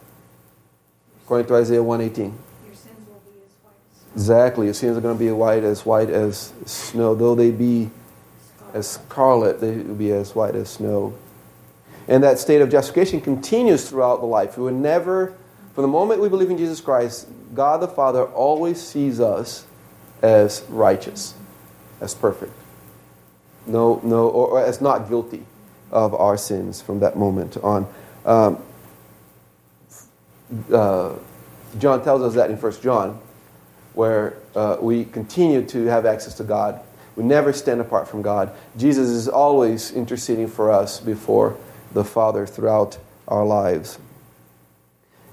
[1.24, 2.24] According to Isaiah 118.
[2.66, 4.66] Your sins will be as white as Exactly.
[4.66, 7.14] Your sins are going to be white as white as snow.
[7.14, 7.90] Though they be
[8.74, 11.14] as scarlet, they will be as white as snow.
[12.08, 14.58] And that state of justification continues throughout the life.
[14.58, 15.34] We will never,
[15.74, 19.66] from the moment we believe in Jesus Christ, God the Father always sees us
[20.20, 21.34] as righteous,
[22.00, 22.52] as perfect.
[23.66, 25.44] No, no, or, or as not guilty
[25.90, 27.86] of our sins from that moment on.
[28.24, 28.62] Um,
[30.72, 31.14] uh,
[31.78, 33.20] John tells us that in 1 John,
[33.94, 36.80] where uh, we continue to have access to God.
[37.16, 38.54] We never stand apart from God.
[38.76, 41.56] Jesus is always interceding for us before
[41.92, 42.98] the Father throughout
[43.28, 43.98] our lives.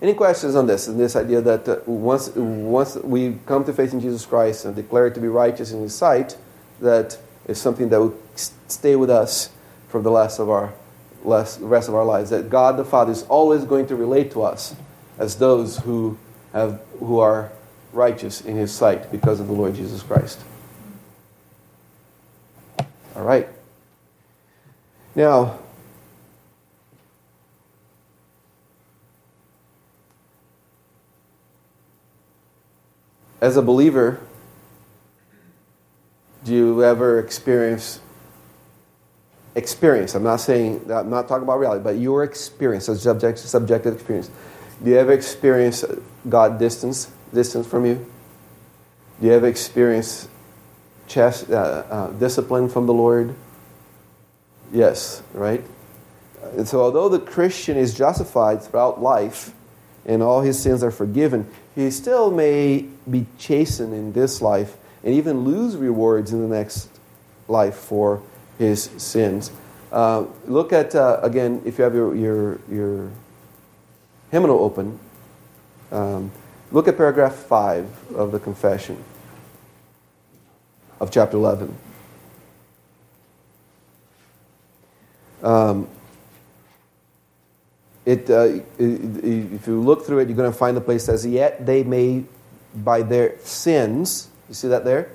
[0.01, 0.87] Any questions on this?
[0.87, 4.75] And this idea that uh, once, once we come to faith in Jesus Christ and
[4.75, 6.37] declare to be righteous in His sight,
[6.79, 7.17] that
[7.49, 9.49] is something that will stay with us
[9.87, 10.71] for the rest of our
[11.23, 12.29] less, rest of our lives.
[12.29, 14.75] That God the Father is always going to relate to us
[15.17, 16.17] as those who
[16.53, 17.51] have who are
[17.91, 20.39] righteous in His sight because of the Lord Jesus Christ.
[23.15, 23.47] All right.
[25.15, 25.57] Now,
[33.41, 34.21] as a believer,
[36.43, 37.99] do you ever experience
[39.55, 40.15] experience?
[40.15, 43.95] I'm not saying that I'm not talking about reality, but your experience, a subject, subjective
[43.95, 44.31] experience.
[44.83, 45.83] Do you ever experience
[46.27, 48.05] God distance distance from you?
[49.19, 50.29] Do you ever experience
[51.07, 53.35] chast, uh, uh, discipline from the Lord?
[54.71, 55.63] Yes, right?
[56.55, 59.53] And so, although the Christian is justified throughout life
[60.05, 65.13] and all his sins are forgiven, he still may be chastened in this life and
[65.13, 66.89] even lose rewards in the next
[67.47, 68.21] life for
[68.57, 69.51] his sins.
[69.91, 73.11] Uh, look at, uh, again, if you have your, your, your
[74.31, 74.99] hymnal open,
[75.91, 76.31] um,
[76.71, 79.03] look at paragraph 5 of the confession
[80.99, 81.75] of chapter 11.
[85.41, 85.87] Um,
[88.05, 91.25] it, uh, if you look through it, you're going to find the place that says,
[91.25, 92.25] Yet they may,
[92.75, 95.11] by their sins, you see that there?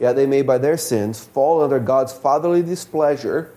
[0.00, 3.52] Yet they may, by their sins, fall under God's fatherly displeasure.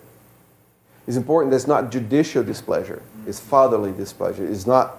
[1.07, 4.45] It's important that it's not judicial displeasure, it's fatherly displeasure.
[4.45, 4.97] It's not,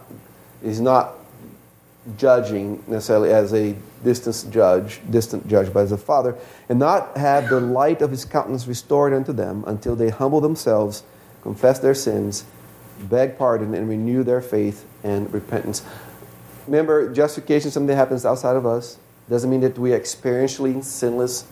[0.63, 1.15] it's not
[2.17, 6.37] judging necessarily as a distant judge, distant judge, but as a father,
[6.69, 11.03] and not have the light of his countenance restored unto them until they humble themselves,
[11.43, 12.45] confess their sins,
[13.01, 15.83] beg pardon, and renew their faith and repentance.
[16.67, 18.99] Remember, justification is something that happens outside of us.
[19.29, 21.47] Doesn't mean that we are experientially sinless.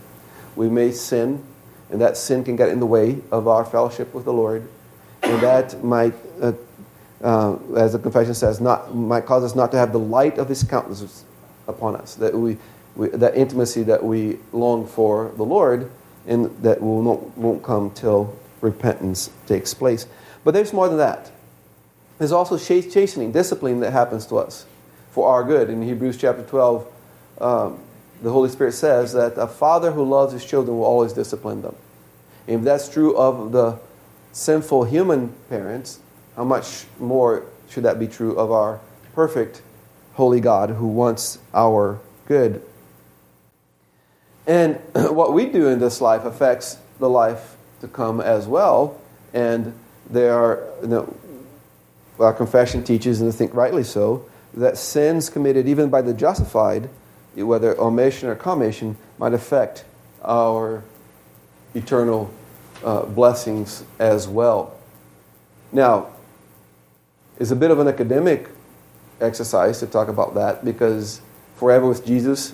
[0.57, 1.43] We may sin,
[1.91, 4.69] and that sin can get in the way of our fellowship with the Lord,
[5.23, 6.53] and that might uh,
[7.23, 10.49] uh, as the confession says, not, might cause us not to have the light of
[10.49, 11.25] His countenance
[11.69, 12.17] upon us.
[12.17, 12.59] That we,
[12.97, 15.91] we that intimacy that we long for the Lord,
[16.27, 20.07] and that will not, won't come till repentance takes place.
[20.45, 21.31] But there's more than that.
[22.19, 24.67] There's also chastening, discipline that happens to us
[25.11, 25.71] for our good.
[25.71, 26.87] In Hebrews chapter 12,
[27.40, 27.81] um,
[28.23, 31.75] the Holy Spirit says that a father who loves his children will always discipline them.
[32.47, 33.79] If that's true of the
[34.33, 36.01] sinful human parents,
[36.37, 38.81] how much more should that be true of our
[39.14, 39.62] perfect,
[40.14, 42.62] holy God who wants our good?
[44.47, 49.01] And what we do in this life affects the life to come as well.
[49.35, 49.75] And
[50.09, 51.16] there are, you know,
[52.18, 56.88] our confession teaches, and I think rightly so, that sins committed even by the justified,
[57.37, 59.85] whether omission or commission, might affect
[60.23, 60.83] our
[61.74, 62.33] eternal
[62.85, 64.76] uh, blessings as well.
[65.72, 66.09] Now,
[67.39, 68.49] it's a bit of an academic
[69.20, 71.20] exercise to talk about that because
[71.57, 72.53] forever with Jesus,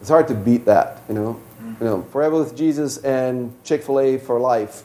[0.00, 1.40] it's hard to beat that, you know.
[1.80, 4.82] You know, forever with Jesus and Chick Fil A for life.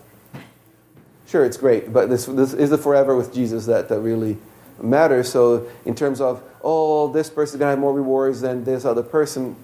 [1.27, 4.37] Sure, it's great, but this this is the forever with Jesus that, that really
[4.81, 5.31] matters.
[5.31, 9.55] So, in terms of oh, this person's gonna have more rewards than this other person,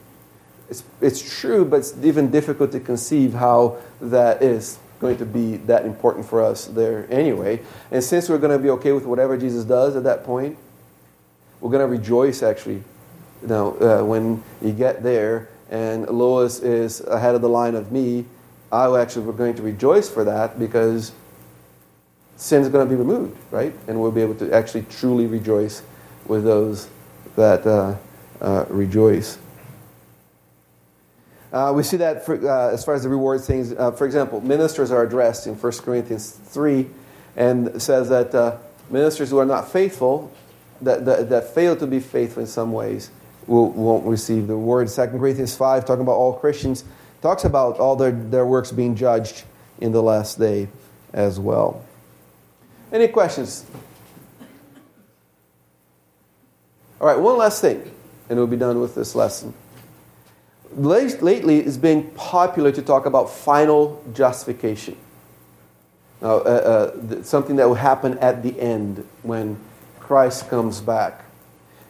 [0.69, 5.57] it's it's true, but it's even difficult to conceive how that is going to be
[5.57, 7.61] that important for us there anyway.
[7.91, 10.57] And since we're going to be okay with whatever Jesus does at that point,
[11.61, 12.83] we're going to rejoice actually.
[13.41, 17.91] You know, uh, when you get there and Lois is ahead of the line of
[17.91, 18.25] me,
[18.71, 21.13] I actually we're going to rejoice for that because
[22.39, 23.73] sin is going to be removed, right?
[23.87, 25.83] And we'll be able to actually truly rejoice
[26.25, 26.87] with those
[27.35, 27.97] that uh,
[28.41, 29.37] uh, rejoice.
[31.51, 33.73] Uh, we see that for, uh, as far as the reward things.
[33.73, 36.87] Uh, for example, ministers are addressed in 1 Corinthians 3
[37.35, 38.57] and says that uh,
[38.89, 40.31] ministers who are not faithful,
[40.81, 43.11] that, that, that fail to be faithful in some ways,
[43.47, 44.87] will, won't receive the reward.
[44.87, 46.85] 2 Corinthians 5, talking about all Christians,
[47.21, 49.43] talks about all their, their works being judged
[49.79, 50.69] in the last day
[51.11, 51.83] as well.
[52.91, 53.65] Any questions?
[56.99, 57.89] All right, one last thing,
[58.29, 59.53] and we'll be done with this lesson.
[60.75, 64.97] Lately, it's been popular to talk about final justification.
[66.21, 69.57] Now, uh, uh, something that will happen at the end when
[69.99, 71.23] Christ comes back.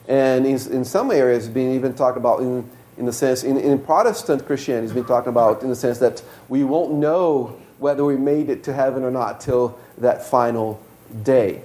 [0.07, 3.57] And in, in some areas, it's been even talked about in, in the sense, in,
[3.57, 8.03] in Protestant Christianity, it's been talking about in the sense that we won't know whether
[8.03, 10.79] we made it to heaven or not till that final
[11.23, 11.61] day.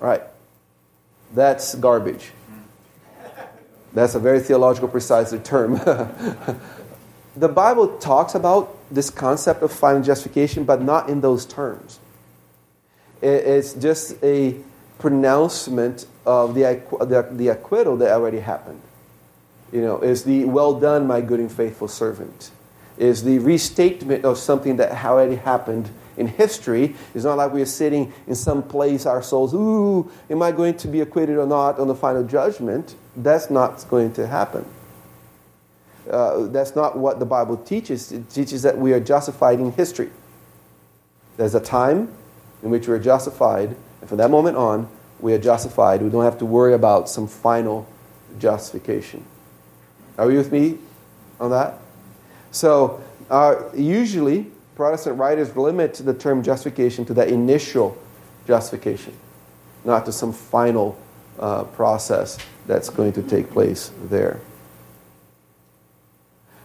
[0.00, 0.22] Right?
[1.34, 2.32] That's garbage.
[3.94, 5.74] That's a very theological, precise term.
[7.36, 11.98] the Bible talks about this concept of final justification, but not in those terms.
[13.20, 14.56] It's just a
[14.98, 18.80] pronouncement of the, the, the acquittal that already happened.
[19.72, 22.50] You know, is the well done, my good and faithful servant.
[23.02, 26.94] Is the restatement of something that already happened in history.
[27.14, 30.88] It's not like we're sitting in some place, our souls, ooh, am I going to
[30.88, 32.94] be acquitted or not on the final judgment?
[33.16, 34.64] That's not going to happen.
[36.10, 38.12] Uh, that's not what the Bible teaches.
[38.12, 40.10] It teaches that we are justified in history.
[41.36, 42.12] There's a time
[42.62, 44.88] in which we are justified, and from that moment on,
[45.20, 46.02] we are justified.
[46.02, 47.86] We don't have to worry about some final
[48.38, 49.24] justification.
[50.18, 50.78] Are you with me
[51.40, 51.81] on that?
[52.52, 54.46] So, uh, usually,
[54.76, 57.98] Protestant writers limit the term justification to that initial
[58.46, 59.14] justification,
[59.84, 60.96] not to some final
[61.38, 64.40] uh, process that's going to take place there.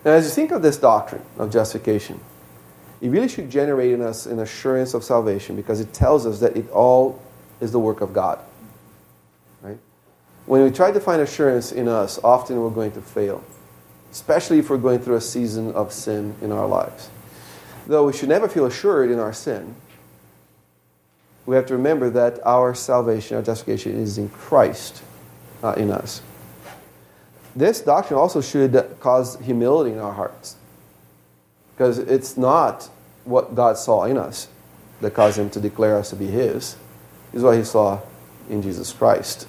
[0.06, 2.20] Now, as you think of this doctrine of justification,
[3.02, 6.56] it really should generate in us an assurance of salvation because it tells us that
[6.56, 7.22] it all
[7.60, 8.40] is the work of God.
[9.62, 9.78] Right?
[10.46, 13.44] When we try to find assurance in us, often we're going to fail,
[14.12, 17.10] especially if we're going through a season of sin in our lives.
[17.86, 19.76] Though we should never feel assured in our sin,
[21.46, 25.02] we have to remember that our salvation, our justification, is in Christ,
[25.64, 26.22] uh, in us.
[27.56, 30.58] This doctrine also should cause humility in our hearts.
[31.74, 32.90] Because it's not
[33.24, 34.48] what God saw in us
[35.02, 36.76] that caused him to declare us to be his.
[37.34, 38.02] It's what he saw
[38.50, 39.48] in Jesus Christ.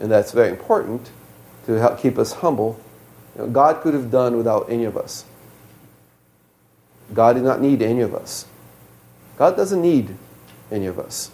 [0.00, 1.10] And that's very important
[1.66, 2.78] to help keep us humble.
[3.36, 5.24] You know, God could have done without any of us.
[7.12, 8.46] God did not need any of us.
[9.36, 10.16] God doesn't need
[10.70, 11.30] any of us.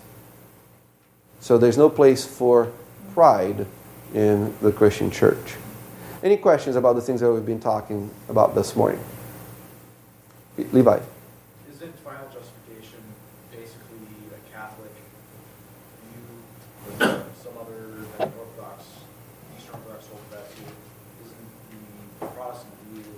[1.40, 2.72] So there's no place for
[3.14, 3.66] pride
[4.14, 5.56] in the Christian church.
[6.22, 9.00] Any questions about the things that we've been talking about this morning?
[10.58, 11.00] Levi.
[11.72, 13.00] Isn't final justification
[13.50, 14.92] basically a Catholic
[16.04, 16.26] view
[16.92, 17.00] with
[17.40, 18.84] some other than Orthodox,
[19.56, 20.68] Eastern Orthodox Orthodox view?
[21.24, 21.48] Isn't
[22.20, 23.08] the Protestant view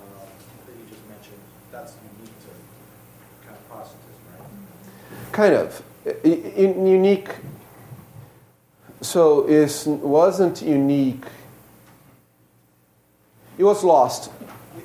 [0.00, 0.24] um,
[0.64, 2.52] that you just mentioned, that's unique to
[3.44, 4.48] kind of Protestantism, right?
[5.32, 5.82] Kind of.
[6.06, 7.30] I- I- unique.
[9.00, 11.24] So it wasn't unique.
[13.58, 14.30] It was lost.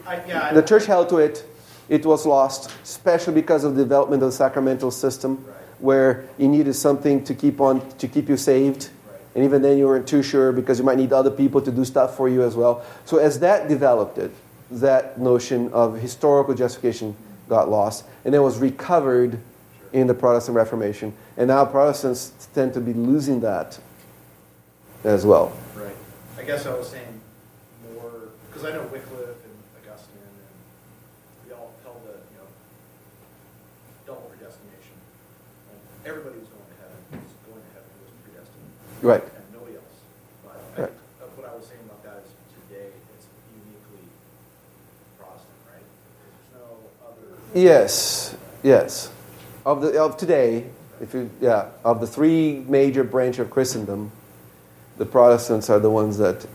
[0.06, 1.44] I, yeah, The church held to it.
[1.90, 5.56] It was lost, especially because of the development of the sacramental system, Right.
[5.80, 9.20] where you needed something to keep on to keep you saved, Right.
[9.36, 11.86] and even then you weren't too sure because you might need other people to do
[11.86, 12.82] stuff for you as well.
[13.06, 14.32] So as that developed, it
[14.70, 17.16] that notion of historical justification
[17.48, 19.40] got lost, and then was recovered
[19.94, 23.80] in the Protestant Reformation, and now Protestants tend to be losing that
[25.04, 25.54] as well.
[25.76, 25.96] Right.
[26.38, 27.22] I guess I was saying
[27.94, 28.12] more,
[28.50, 32.50] because I know Wycliffe and Augustine, and we all held the, you know,
[34.06, 34.98] double predestination.
[35.72, 38.70] And everybody was going to heaven, was going to heaven who was predestined,
[39.02, 39.24] Right.
[39.24, 39.96] and nobody else.
[40.44, 40.92] But I, Right.
[41.22, 42.32] uh, what I was saying about that is
[42.68, 44.06] today, it's uniquely
[45.18, 45.86] Protestant, right?
[45.86, 46.66] There's no
[47.06, 47.38] other.
[47.54, 49.10] Yes, yes.
[49.68, 50.64] Of the of today,
[51.02, 54.14] if you yeah, of the three major branch of Christendom,
[54.98, 56.48] the Protestants are the ones that,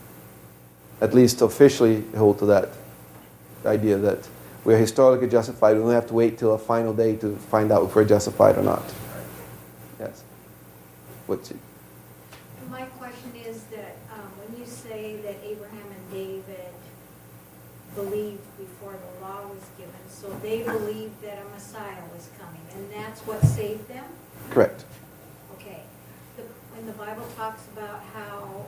[0.99, 2.69] at least officially, hold to that
[3.67, 4.27] idea that
[4.65, 5.77] we're historically justified.
[5.77, 8.57] We don't have to wait till a final day to find out if we're justified
[8.57, 8.83] or not.
[9.99, 10.23] Yes.
[11.27, 11.57] What's it?
[12.67, 16.73] My question is that um, when you say that Abraham and David
[17.93, 22.02] believed before the law was given, so they believed that a Messiah
[23.13, 24.05] that's what saved them?
[24.49, 24.85] Correct.
[25.55, 25.81] Okay.
[26.35, 26.43] The-
[26.75, 28.65] When the Bible talks about how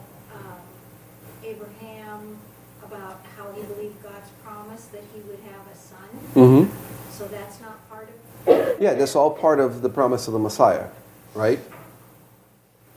[1.44, 2.38] Abraham
[2.84, 6.10] about how he believed God's promise that he would have a son.
[6.36, 7.12] Mm-hmm.
[7.12, 8.10] So that's not part
[8.48, 10.90] of Yeah, that's all part of the promise of the Messiah,
[11.34, 11.60] right?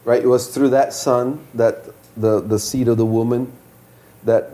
[0.05, 0.23] Right?
[0.23, 1.87] It was through that son, that
[2.17, 3.53] the, the seed of the woman,
[4.25, 4.51] that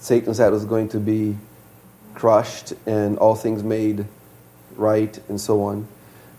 [0.00, 1.36] Satan said was going to be
[2.14, 4.04] crushed and all things made
[4.76, 5.86] right and so on.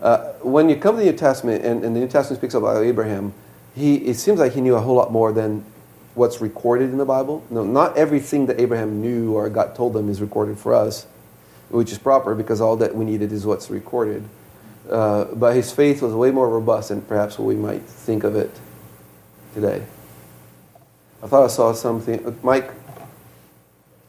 [0.00, 2.82] Uh, when you come to the New Testament, and, and the New Testament speaks about
[2.82, 3.34] Abraham,
[3.74, 5.64] he, it seems like he knew a whole lot more than
[6.14, 7.44] what's recorded in the Bible.
[7.50, 11.06] No, not everything that Abraham knew or God told him is recorded for us,
[11.68, 14.24] which is proper because all that we needed is what's recorded.
[14.90, 18.34] Uh, but his faith was way more robust than perhaps what we might think of
[18.34, 18.50] it
[19.54, 19.84] today.
[21.22, 22.38] I thought I saw something.
[22.42, 22.72] Mike,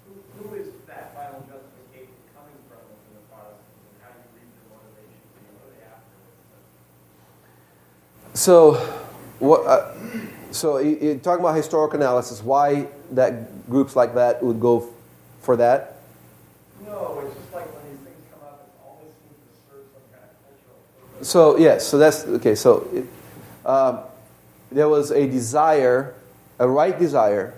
[0.07, 4.31] Who, who is that final justification coming from in the Protestants, and how do you
[4.41, 6.17] read their motivations, and what are they after?
[8.41, 8.73] So,
[9.37, 9.67] what?
[9.67, 9.93] Uh,
[10.49, 14.87] so, you, you talking about historical analysis, why that groups like that would go f-
[15.41, 15.97] for that?
[16.83, 20.01] No, it's just like when these things come up, it always seems to serve some
[20.11, 20.79] kind of cultural
[21.13, 21.29] purpose.
[21.29, 21.87] So, yes.
[21.87, 22.55] So that's okay.
[22.55, 23.05] So, it,
[23.63, 23.99] um,
[24.71, 26.15] there was a desire,
[26.57, 27.53] a right desire,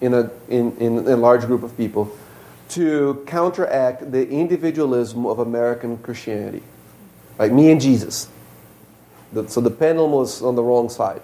[0.00, 2.10] in a in, in a large group of people,
[2.70, 6.64] to counteract the individualism of American Christianity,
[7.38, 8.28] like me and Jesus.
[9.48, 11.22] So the pendulum was on the wrong side.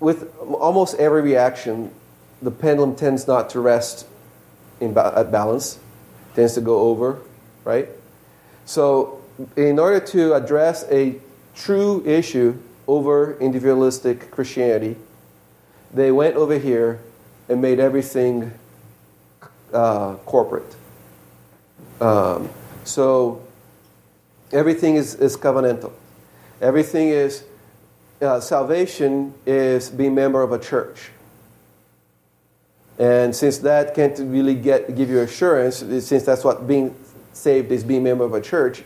[0.00, 1.92] With almost every reaction,
[2.42, 4.06] the pendulum tends not to rest
[4.80, 5.78] in ba- at balance,
[6.34, 7.20] tends to go over,
[7.64, 7.88] right?
[8.64, 9.20] So,
[9.56, 11.16] in order to address a
[11.54, 14.96] true issue over individualistic Christianity,
[15.92, 17.00] they went over here
[17.48, 18.52] and made everything
[19.72, 20.76] uh, corporate.
[22.00, 22.48] Um,
[22.84, 23.42] so,
[24.52, 25.92] everything is, is covenantal.
[26.60, 27.44] Everything is,
[28.20, 31.10] uh, salvation is being member of a church.
[32.98, 36.94] And since that can't really get, give you assurance, since that's what being
[37.32, 38.82] saved is being member of a church,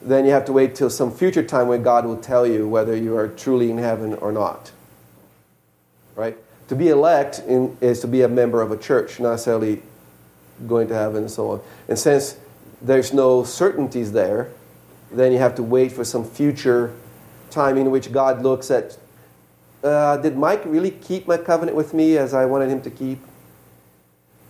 [0.00, 2.96] then you have to wait till some future time when God will tell you whether
[2.96, 4.70] you are truly in heaven or not.
[6.14, 6.38] Right?
[6.68, 9.82] To be elect in, is to be a member of a church, not necessarily
[10.66, 11.60] going to heaven and so on.
[11.88, 12.38] And since
[12.80, 14.50] there's no certainties there,
[15.16, 16.94] then you have to wait for some future
[17.50, 18.98] time in which God looks at
[19.84, 23.18] uh, did Mike really keep my covenant with me as I wanted him to keep?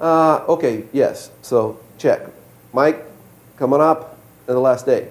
[0.00, 1.30] Uh, okay, yes.
[1.42, 2.22] So check.
[2.72, 3.04] Mike,
[3.56, 5.10] coming up in the last day.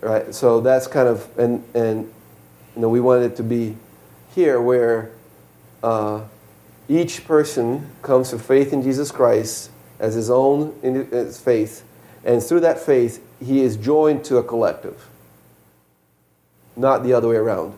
[0.00, 0.34] Right.
[0.34, 2.12] So that's kind of and and
[2.74, 3.76] you know we wanted it to be
[4.34, 5.12] here where
[5.84, 6.22] uh,
[6.88, 11.84] each person comes to faith in Jesus Christ as his own in faith,
[12.24, 15.08] and through that faith he is joined to a collective,
[16.76, 17.74] not the other way around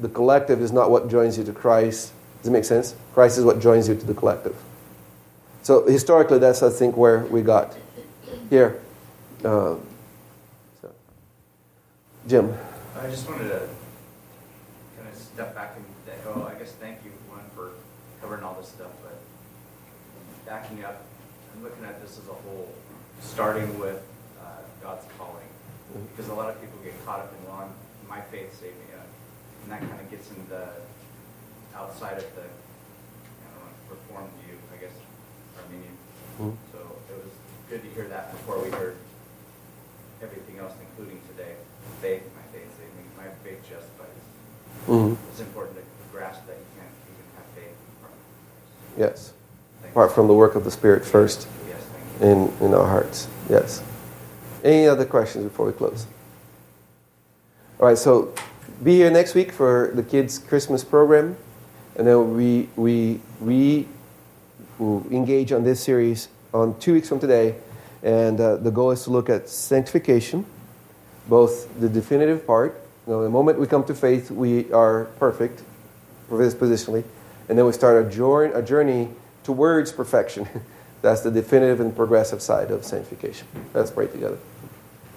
[0.00, 2.12] the collective is not what joins you to Christ.
[2.38, 2.96] Does it make sense?
[3.12, 4.56] Christ is what joins you to the collective.
[5.62, 7.76] So historically, that's I think where we got
[8.48, 8.80] here.
[9.44, 9.86] Um,
[10.80, 10.90] so.
[12.26, 12.54] Jim.
[12.98, 13.68] I just wanted to
[14.96, 17.72] kind of step back and say, oh, I guess thank you, one, for
[18.20, 19.18] covering all this stuff, but
[20.46, 21.04] backing up,
[21.54, 22.74] I'm looking at this as a whole,
[23.20, 24.02] starting with
[24.82, 25.46] God's calling.
[26.14, 27.74] Because a lot of people get caught up in, well, I'm-
[28.08, 29.06] my faith saved me up.
[29.62, 30.68] And that kind of gets into the
[31.74, 34.94] outside of the, I don't know, reformed view, I guess,
[35.62, 35.96] Arminian.
[36.40, 36.56] Mhm.
[36.72, 36.78] So
[37.10, 37.32] it was
[37.68, 38.96] good to hear that before we heard
[40.22, 41.54] everything else, including today.
[42.00, 44.08] Faith, my faith saved me, my faith justifies.
[44.88, 45.16] Mhm.
[45.30, 48.98] It's important to grasp that you can't even have faith apart from Christ.
[48.98, 49.32] Yes.
[49.82, 50.14] Thank Apart you.
[50.14, 51.82] from the work of the Spirit first Yes,
[52.20, 53.28] in, in our hearts.
[53.48, 53.82] Yes.
[54.62, 56.06] Any other questions before we close?
[57.78, 58.34] All right, so
[58.82, 61.36] be here next week for the kids' Christmas program,
[61.96, 63.88] and then we we we
[64.78, 67.54] will engage on this series on two weeks from today,
[68.02, 70.44] and uh, the goal is to look at sanctification,
[71.26, 72.80] both the definitive part.
[73.06, 75.62] You know, the moment we come to faith, we are perfect,
[76.28, 77.04] positionally,
[77.48, 79.08] and then we start a, jour- a journey
[79.42, 80.46] towards perfection.
[81.02, 83.46] That's the definitive and progressive side of sanctification.
[83.72, 84.36] Let's pray together.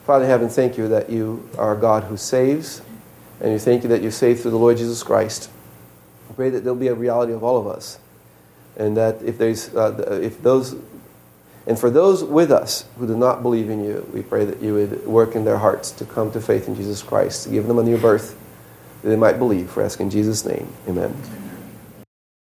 [0.06, 2.82] Father in heaven, thank you that you are a God who saves,
[3.40, 5.50] and you thank you that you save through the Lord Jesus Christ.
[6.30, 8.00] I pray that there'll be a reality of all of us,
[8.76, 10.76] and that if there's, uh, if those,
[11.66, 14.74] and for those with us who do not believe in you, we pray that you
[14.74, 17.80] would work in their hearts to come to faith in Jesus Christ, to give them
[17.80, 18.38] a new birth,
[19.04, 19.70] that they might believe.
[19.70, 21.16] For asking in Jesus' name, Amen.